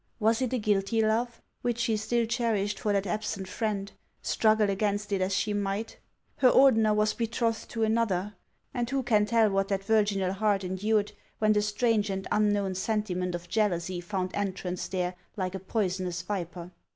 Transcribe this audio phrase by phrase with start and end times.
[0.19, 3.91] Was it a guilty love which she still cherished for that absent friend,
[4.23, 5.99] struggle against it as she might?
[6.37, 8.33] Her Ordener was be trothed to another!
[8.73, 13.35] And who can tell what that virginal heart endured when the strange and unknown sentiment
[13.35, 16.71] of jealousy found entrance there like a poisonous viper